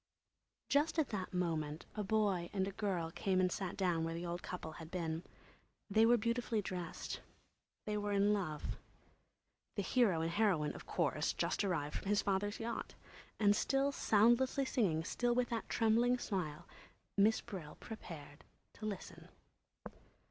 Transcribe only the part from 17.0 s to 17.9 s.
Miss Brill